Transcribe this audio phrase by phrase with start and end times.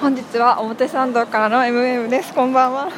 [0.00, 2.32] 本日は表参道からの MM です。
[2.34, 2.88] こんばんは。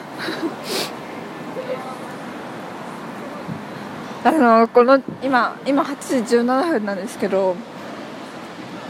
[4.24, 7.56] あのこの今今8時17分なんですけど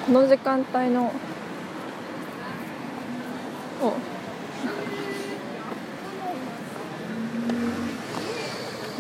[0.07, 1.13] この時間帯の
[3.83, 3.93] お。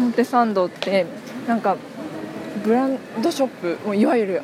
[0.00, 1.06] 表参道って
[1.46, 1.76] なんか
[2.62, 4.42] ブランドショップもういわゆる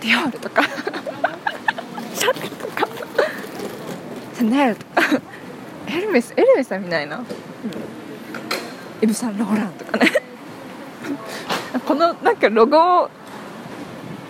[0.00, 5.02] ディオールとかシャネルとかシャネルとか
[5.86, 7.24] エルメスエルメスは見ないな、うん、
[9.00, 10.10] イブ・サンローランとかね。
[11.86, 13.10] このなんかロゴを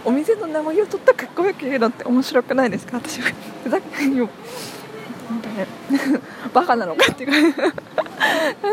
[0.04, 2.96] お店の名前を取ったかっこよく言うのって面白くないですか？
[2.96, 3.30] 私は。
[3.62, 4.28] ふざけないよ。
[5.30, 5.66] なんかね
[6.52, 7.54] バカなのかっていう。
[7.54, 7.72] 感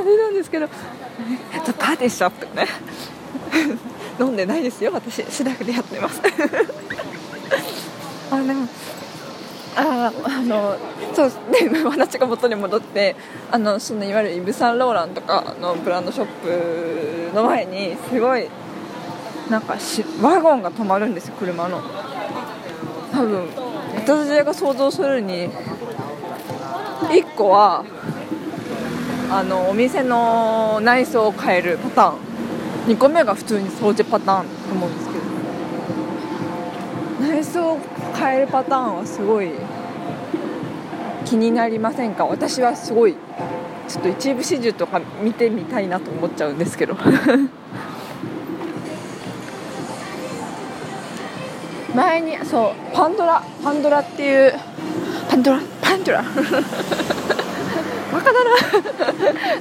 [0.04, 0.68] じなんですけど。
[0.68, 2.68] パーティーショップとかね。
[4.20, 4.92] 飲んでないですよ。
[4.94, 6.22] 私シラフでやってます。
[8.32, 8.68] あでも
[10.08, 10.12] あ
[10.44, 10.76] の
[11.14, 13.16] そうで話 が元に戻って
[13.52, 16.26] あのそのいわゆるイヴ・サンローランとかのブランドショッ
[17.32, 18.48] プの前にすごい
[19.50, 21.82] なんかしワゴンが止まるんですよ車の。
[23.12, 23.48] 多分
[23.96, 25.50] 私が想像するに
[27.10, 27.84] 1個は
[29.32, 32.30] あのお店の内装を変えるパターン。
[32.88, 35.20] 2個目が普通に掃除パターンと思うんですけど。
[37.20, 37.78] 内装を
[38.18, 39.52] 変えるパターンはすごい
[41.30, 42.26] 気になりませんか？
[42.26, 43.16] 私はすごい
[43.88, 46.96] ちょっと一部始終とか見てみたいなと思っちゃうんですけど。
[51.94, 54.54] 前にそうパンドラパンドラっていう
[55.30, 58.50] パンドラパンドラバカだな。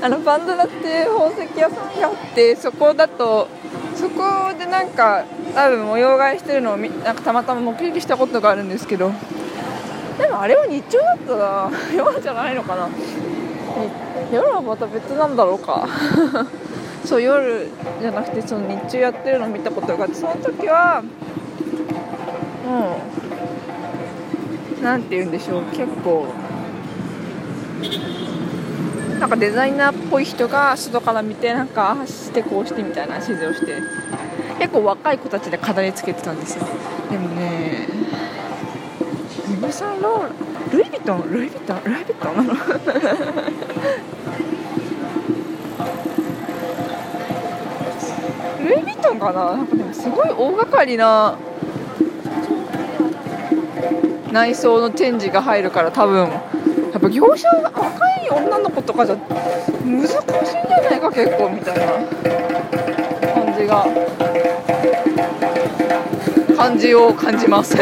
[0.06, 3.48] あのパンドラっていう宝石屋さんがあってそこだと
[3.94, 9.12] そこでなんか多分模様替えしてるのをなんかたまたま目撃したことがあるんですけど。
[10.18, 12.88] でもあれは日中だったら 夜じゃないのかな。
[14.32, 15.86] 夜はまた別なんだろうか。
[17.04, 17.68] そう夜
[18.00, 21.02] じゃなくてその日中やってるの見たことがあってその時は
[22.66, 22.98] も
[24.80, 25.62] う何て言うんでしょう。
[25.72, 26.26] 結構
[29.20, 33.74] なんかデザイナーっぽい人が外から見てなんかああしてこうしてみたいな指示をして
[34.58, 36.64] 結構若い子たちで飾りつけてたんですよ。
[37.10, 37.88] でもね
[39.58, 40.28] ブ・サンローラ
[40.72, 42.54] ルイ・ヴィトンルイ・ヴィトンルイ・ヴィトンなの
[48.64, 51.36] ルイ・ヴィトンかななんかでもすごい大掛かりな
[54.30, 56.42] 内装の展示が入るから多分や
[56.98, 57.80] っぱ業者若
[58.22, 61.86] い女の子とかじゃ難しいんじゃないか結構みたいな
[63.34, 63.86] 感じが
[66.56, 67.76] 感じを感じます。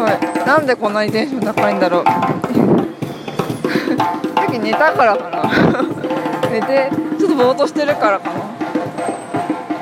[0.00, 0.46] はい。
[0.46, 2.04] なんでこんなにテンション高いんだろう。
[2.08, 2.12] さ
[4.48, 5.42] っき寝たからかな。
[6.50, 8.36] 寝てちょっとぼーっとしてるからかな。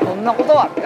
[0.06, 0.69] そんなことは。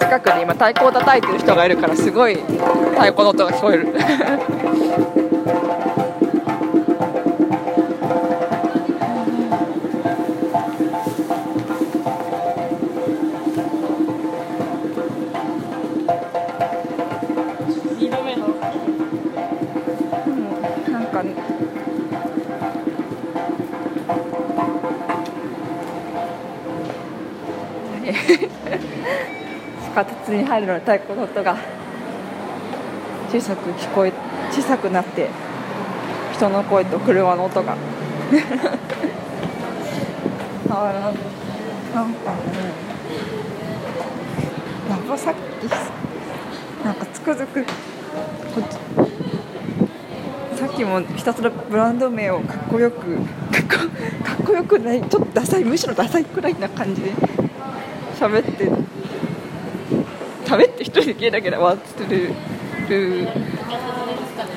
[0.00, 3.94] 近くに今太鼓を叩いてる人がいるからすごい太鼓の音が聞こえる。
[28.04, 28.12] 地
[29.94, 31.56] 下鉄に入るのに太鼓の音が
[33.30, 34.12] 小さく聞こえ
[34.50, 35.28] 小さくなって
[36.34, 37.76] 人の声と車の音が。
[40.72, 42.36] あらなんかね
[44.88, 45.38] 長崎
[46.84, 47.64] なんかつくづく
[50.56, 53.68] さっきもひたすらブランド名をかっこよくかっこ
[54.24, 57.12] かっこよくないちょっとダサいむしろダサいくらいな感じで
[58.20, 58.68] 喋って
[60.44, 62.16] 喋って一人でゲラゲラ笑って
[62.86, 63.28] る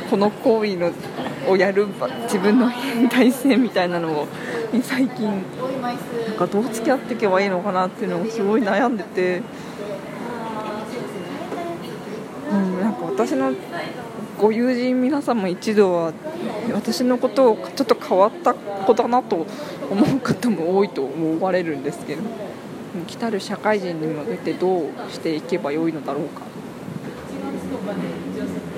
[0.10, 0.92] この行為の
[1.48, 1.88] をやる
[2.24, 4.28] 自分の変態性みたいなのを
[4.82, 5.28] 最近
[6.28, 9.42] なんかどう付き合っていけばいいのかなっていうのをすごい悩んでて、
[12.52, 13.54] うん、なんか私の
[14.42, 16.14] ご友人皆さんも一度は
[16.74, 19.46] 私のことをちょっと変わった子だなと
[19.90, 22.53] 思う方も多いと思われるんですけど。
[23.08, 26.42] 来たる社会人に向けてどうしていけばよいのだろうか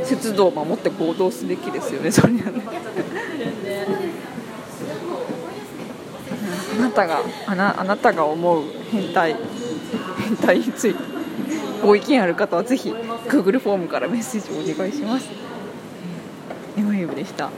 [0.04, 2.62] 節度を守って行動すべきですよねそれはね
[6.78, 9.36] あなたがあなあなたが思う変態
[10.18, 11.16] 変態について
[11.86, 12.92] ご意見ある方はぜひ
[13.28, 15.30] Google フォームからメッセージをお願いします。
[16.78, 17.50] エマユブでした。